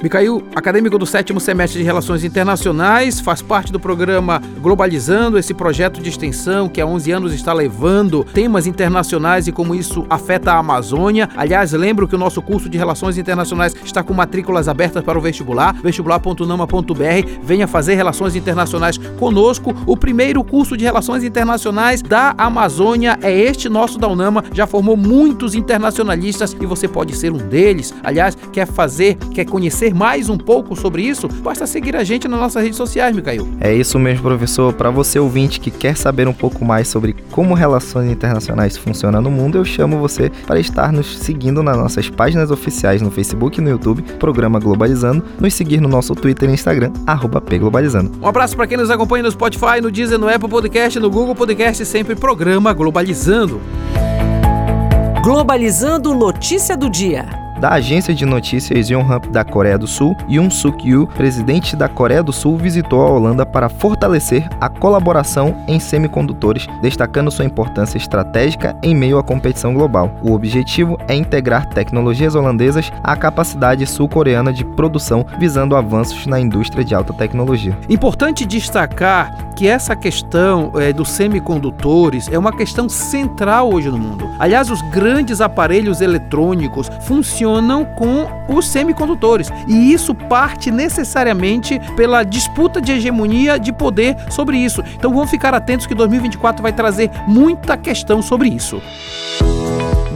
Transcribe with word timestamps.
Micael, 0.00 0.40
acadêmico 0.54 0.96
do 0.96 1.04
sétimo 1.04 1.40
semestre 1.40 1.80
de 1.80 1.84
Relações 1.84 2.22
Internacionais, 2.22 3.18
faz 3.18 3.42
parte 3.42 3.72
do 3.72 3.80
programa 3.80 4.40
Globalizando, 4.60 5.36
esse 5.36 5.52
projeto 5.52 6.00
de 6.00 6.08
extensão 6.08 6.68
que 6.68 6.80
há 6.80 6.86
11 6.86 7.10
anos 7.10 7.34
está 7.34 7.52
levando 7.52 8.22
temas 8.22 8.68
internacionais 8.68 9.48
e 9.48 9.52
como 9.52 9.74
isso 9.74 10.06
afeta 10.08 10.52
a 10.52 10.58
Amazônia. 10.58 11.28
Aliás, 11.36 11.72
lembro 11.72 12.06
que 12.06 12.14
o 12.14 12.18
nosso 12.18 12.40
curso 12.40 12.68
de 12.68 12.78
Relações 12.78 13.18
Internacionais 13.18 13.74
está 13.84 14.00
com 14.00 14.14
matrículas 14.14 14.68
abertas 14.68 15.02
para 15.02 15.18
o 15.18 15.20
vestibular, 15.20 15.74
vestibular.nama.br. 15.82 17.28
Venha 17.42 17.66
fazer 17.66 17.96
Relações 17.96 18.36
Internacionais 18.36 18.98
conosco. 19.18 19.74
O 19.84 19.96
primeiro 19.96 20.44
curso 20.44 20.76
de 20.76 20.84
Relações 20.84 21.24
Internacionais 21.24 22.02
da 22.02 22.36
Amazônia 22.38 23.18
é 23.20 23.36
este 23.36 23.68
nosso 23.68 23.98
da 23.98 24.06
Unama. 24.06 24.44
Já 24.52 24.64
formou 24.64 24.96
muitos 24.96 25.56
internacionalistas 25.56 26.56
e 26.60 26.66
você 26.66 26.86
pode 26.86 27.16
ser 27.16 27.32
um 27.32 27.38
deles. 27.38 27.92
Aliás, 28.04 28.36
quer 28.52 28.66
fazer, 28.66 29.16
quer 29.34 29.44
conhecer 29.44 29.87
saber 29.88 29.94
mais 29.94 30.28
um 30.28 30.36
pouco 30.36 30.76
sobre 30.76 31.02
isso, 31.02 31.28
basta 31.28 31.66
seguir 31.66 31.96
a 31.96 32.04
gente 32.04 32.28
nas 32.28 32.38
nossas 32.38 32.62
redes 32.62 32.76
sociais, 32.76 33.14
Micael. 33.14 33.46
É 33.60 33.72
isso 33.72 33.98
mesmo, 33.98 34.22
professor. 34.22 34.72
Para 34.72 34.90
você 34.90 35.18
ouvinte 35.18 35.60
que 35.60 35.70
quer 35.70 35.96
saber 35.96 36.28
um 36.28 36.32
pouco 36.32 36.64
mais 36.64 36.88
sobre 36.88 37.14
como 37.30 37.54
relações 37.54 38.10
internacionais 38.10 38.76
funcionam 38.76 39.20
no 39.20 39.30
mundo, 39.30 39.58
eu 39.58 39.64
chamo 39.64 39.98
você 39.98 40.30
para 40.46 40.60
estar 40.60 40.92
nos 40.92 41.18
seguindo 41.18 41.62
nas 41.62 41.76
nossas 41.76 42.10
páginas 42.10 42.50
oficiais 42.50 43.00
no 43.02 43.10
Facebook 43.10 43.58
e 43.58 43.62
no 43.62 43.70
YouTube, 43.70 44.02
Programa 44.18 44.58
Globalizando, 44.58 45.24
nos 45.40 45.54
seguir 45.54 45.80
no 45.80 45.88
nosso 45.88 46.14
Twitter 46.14 46.48
e 46.48 46.52
Instagram, 46.52 46.92
arroba 47.06 47.40
pglobalizando. 47.40 48.12
Um 48.20 48.26
abraço 48.26 48.56
para 48.56 48.66
quem 48.66 48.76
nos 48.76 48.90
acompanha 48.90 49.22
no 49.22 49.30
Spotify, 49.30 49.80
no 49.80 49.90
Deezer, 49.90 50.18
no 50.18 50.28
Apple 50.28 50.48
Podcast, 50.48 50.98
no 50.98 51.10
Google 51.10 51.34
Podcast, 51.34 51.84
sempre 51.86 52.14
Programa 52.14 52.72
Globalizando. 52.72 53.60
Globalizando 55.22 56.14
notícia 56.14 56.76
do 56.76 56.88
dia 56.88 57.47
da 57.58 57.70
agência 57.70 58.14
de 58.14 58.24
notícias 58.24 58.88
Yonhap 58.88 59.28
da 59.28 59.44
Coreia 59.44 59.76
do 59.76 59.86
Sul, 59.86 60.16
Yoon 60.30 60.48
Suk-yeol, 60.48 61.06
presidente 61.08 61.74
da 61.74 61.88
Coreia 61.88 62.22
do 62.22 62.32
Sul, 62.32 62.56
visitou 62.56 63.02
a 63.02 63.10
Holanda 63.10 63.44
para 63.44 63.68
fortalecer 63.68 64.48
a 64.60 64.68
colaboração 64.68 65.56
em 65.66 65.80
semicondutores, 65.80 66.66
destacando 66.80 67.30
sua 67.30 67.44
importância 67.44 67.98
estratégica 67.98 68.76
em 68.82 68.94
meio 68.94 69.18
à 69.18 69.22
competição 69.22 69.74
global. 69.74 70.10
O 70.22 70.32
objetivo 70.32 70.96
é 71.08 71.14
integrar 71.14 71.68
tecnologias 71.68 72.34
holandesas 72.34 72.92
à 73.02 73.16
capacidade 73.16 73.84
sul-coreana 73.86 74.52
de 74.52 74.64
produção, 74.64 75.26
visando 75.38 75.74
avanços 75.74 76.26
na 76.26 76.38
indústria 76.38 76.84
de 76.84 76.94
alta 76.94 77.12
tecnologia. 77.12 77.76
Importante 77.88 78.46
destacar 78.46 79.48
que 79.56 79.66
essa 79.66 79.96
questão 79.96 80.70
é, 80.76 80.92
dos 80.92 81.08
semicondutores 81.10 82.28
é 82.30 82.38
uma 82.38 82.56
questão 82.56 82.88
central 82.88 83.72
hoje 83.72 83.90
no 83.90 83.98
mundo. 83.98 84.30
Aliás, 84.38 84.70
os 84.70 84.80
grandes 84.82 85.40
aparelhos 85.40 86.00
eletrônicos 86.00 86.88
funcionam 87.00 87.47
funcionam 87.48 87.84
com 87.84 88.28
os 88.48 88.66
semicondutores. 88.68 89.48
E 89.66 89.92
isso 89.92 90.14
parte 90.14 90.70
necessariamente 90.70 91.80
pela 91.96 92.22
disputa 92.22 92.80
de 92.80 92.92
hegemonia 92.92 93.58
de 93.58 93.72
poder 93.72 94.16
sobre 94.30 94.58
isso. 94.58 94.82
Então 94.96 95.12
vamos 95.12 95.30
ficar 95.30 95.54
atentos 95.54 95.86
que 95.86 95.94
2024 95.94 96.62
vai 96.62 96.72
trazer 96.72 97.10
muita 97.26 97.76
questão 97.76 98.20
sobre 98.20 98.48
isso. 98.50 98.82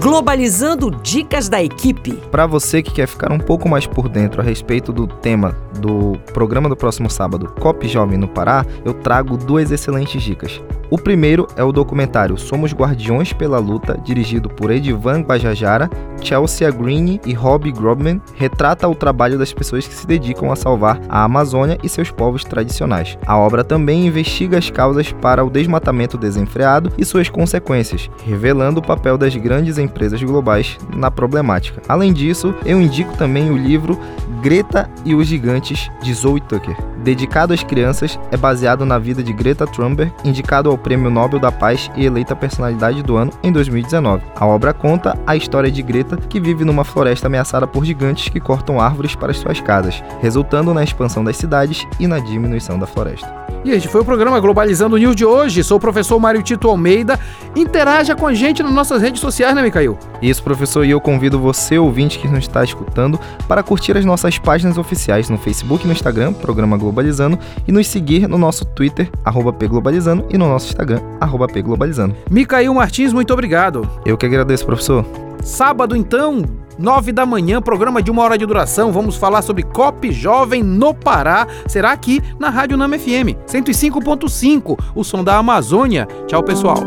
Globalizando 0.00 0.90
dicas 0.90 1.48
da 1.48 1.62
equipe. 1.62 2.12
Para 2.30 2.46
você 2.46 2.82
que 2.82 2.90
quer 2.90 3.06
ficar 3.06 3.30
um 3.30 3.38
pouco 3.38 3.68
mais 3.68 3.86
por 3.86 4.08
dentro 4.08 4.40
a 4.40 4.44
respeito 4.44 4.92
do 4.92 5.06
tema 5.06 5.54
do 5.78 6.18
programa 6.32 6.68
do 6.68 6.76
próximo 6.76 7.08
sábado, 7.08 7.54
COP 7.60 7.86
Jovem 7.86 8.18
no 8.18 8.26
Pará, 8.26 8.64
eu 8.84 8.94
trago 8.94 9.36
duas 9.36 9.70
excelentes 9.70 10.22
dicas. 10.22 10.60
O 10.90 10.98
primeiro 10.98 11.46
é 11.54 11.62
o 11.62 11.70
documentário 11.70 12.36
Somos 12.36 12.72
Guardiões 12.72 13.32
pela 13.32 13.60
Luta, 13.60 13.96
dirigido 14.04 14.50
por 14.50 14.72
Edivan 14.72 15.22
Bajajara, 15.22 15.88
Chelsea 16.20 16.68
Green 16.72 17.20
e 17.24 17.32
Robbie 17.32 17.70
Grobman, 17.70 18.20
retrata 18.34 18.88
o 18.88 18.94
trabalho 18.94 19.38
das 19.38 19.52
pessoas 19.52 19.86
que 19.86 19.94
se 19.94 20.04
dedicam 20.04 20.50
a 20.50 20.56
salvar 20.56 21.00
a 21.08 21.22
Amazônia 21.22 21.78
e 21.80 21.88
seus 21.88 22.10
povos 22.10 22.42
tradicionais. 22.42 23.16
A 23.24 23.38
obra 23.38 23.62
também 23.62 24.04
investiga 24.04 24.58
as 24.58 24.68
causas 24.68 25.12
para 25.12 25.44
o 25.44 25.50
desmatamento 25.50 26.18
desenfreado 26.18 26.92
e 26.98 27.04
suas 27.04 27.28
consequências, 27.28 28.10
revelando 28.26 28.80
o 28.80 28.86
papel 28.86 29.16
das 29.16 29.36
grandes 29.36 29.78
empresas 29.78 30.20
globais 30.20 30.76
na 30.92 31.08
problemática. 31.08 31.80
Além 31.88 32.12
disso, 32.12 32.52
eu 32.66 32.80
indico 32.80 33.16
também 33.16 33.48
o 33.48 33.56
livro 33.56 33.96
Greta 34.42 34.90
e 35.04 35.14
os 35.14 35.28
Gigantes 35.28 35.88
de 36.02 36.12
Zoe 36.12 36.40
Tucker. 36.40 36.76
Dedicado 37.02 37.54
às 37.54 37.62
crianças, 37.62 38.18
é 38.30 38.36
baseado 38.36 38.84
na 38.84 38.98
vida 38.98 39.22
de 39.22 39.32
Greta 39.32 39.66
Thunberg, 39.66 40.12
indicado 40.24 40.68
ao 40.68 40.76
Prêmio 40.82 41.10
Nobel 41.10 41.38
da 41.38 41.52
Paz 41.52 41.90
e 41.96 42.04
eleita 42.04 42.36
Personalidade 42.36 43.02
do 43.02 43.16
Ano 43.16 43.32
em 43.42 43.52
2019. 43.52 44.24
A 44.34 44.46
obra 44.46 44.72
conta 44.72 45.18
a 45.26 45.36
história 45.36 45.70
de 45.70 45.82
Greta, 45.82 46.16
que 46.16 46.40
vive 46.40 46.64
numa 46.64 46.84
floresta 46.84 47.26
ameaçada 47.26 47.66
por 47.66 47.84
gigantes 47.84 48.28
que 48.28 48.40
cortam 48.40 48.80
árvores 48.80 49.14
para 49.14 49.32
suas 49.32 49.60
casas, 49.60 50.02
resultando 50.20 50.74
na 50.74 50.84
expansão 50.84 51.24
das 51.24 51.36
cidades 51.36 51.86
e 51.98 52.06
na 52.06 52.18
diminuição 52.18 52.78
da 52.78 52.86
floresta. 52.86 53.49
E 53.62 53.72
este 53.72 53.88
foi 53.88 54.00
o 54.00 54.04
programa 54.04 54.40
Globalizando 54.40 54.96
News 54.96 55.14
de 55.14 55.24
hoje. 55.24 55.62
Sou 55.62 55.76
o 55.76 55.80
professor 55.80 56.18
Mário 56.18 56.42
Tito 56.42 56.66
Almeida. 56.66 57.20
Interaja 57.54 58.16
com 58.16 58.26
a 58.26 58.32
gente 58.32 58.62
nas 58.62 58.72
nossas 58.72 59.02
redes 59.02 59.20
sociais, 59.20 59.54
né, 59.54 59.62
Micael? 59.62 59.98
Isso, 60.22 60.42
professor, 60.42 60.82
e 60.82 60.90
eu 60.90 61.00
convido 61.00 61.38
você, 61.38 61.78
ouvinte 61.78 62.18
que 62.18 62.26
nos 62.26 62.38
está 62.38 62.64
escutando, 62.64 63.20
para 63.46 63.62
curtir 63.62 63.98
as 63.98 64.04
nossas 64.04 64.38
páginas 64.38 64.78
oficiais 64.78 65.28
no 65.28 65.36
Facebook 65.36 65.84
e 65.84 65.86
no 65.86 65.92
Instagram, 65.92 66.32
Programa 66.32 66.78
Globalizando, 66.78 67.38
e 67.68 67.72
nos 67.72 67.86
seguir 67.86 68.26
no 68.26 68.38
nosso 68.38 68.64
Twitter, 68.64 69.10
arroba 69.24 69.52
pglobalizando, 69.52 70.24
e 70.30 70.38
no 70.38 70.48
nosso 70.48 70.68
Instagram, 70.68 71.00
arroba 71.20 71.46
pglobalizando. 71.46 72.16
Micael 72.30 72.72
Martins, 72.72 73.12
muito 73.12 73.32
obrigado. 73.32 73.86
Eu 74.06 74.16
que 74.16 74.24
agradeço, 74.24 74.64
professor. 74.64 75.04
Sábado, 75.42 75.94
então, 75.94 76.44
9 76.80 77.12
da 77.12 77.26
manhã, 77.26 77.60
programa 77.60 78.02
de 78.02 78.10
uma 78.10 78.22
hora 78.22 78.38
de 78.38 78.46
duração. 78.46 78.90
Vamos 78.90 79.16
falar 79.16 79.42
sobre 79.42 79.62
COP 79.62 80.10
Jovem 80.10 80.62
no 80.62 80.94
Pará. 80.94 81.46
Será 81.68 81.92
aqui 81.92 82.22
na 82.38 82.48
Rádio 82.48 82.76
Nama 82.78 82.98
FM 82.98 83.36
105.5, 83.46 84.78
o 84.94 85.04
som 85.04 85.22
da 85.22 85.36
Amazônia. 85.36 86.08
Tchau, 86.26 86.42
pessoal. 86.42 86.78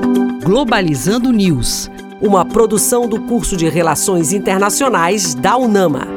Globalizando 0.44 1.32
News, 1.32 1.92
uma 2.20 2.44
produção 2.44 3.08
do 3.08 3.22
curso 3.22 3.56
de 3.56 3.70
Relações 3.70 4.34
Internacionais 4.34 5.36
da 5.36 5.56
UNAMA. 5.58 6.08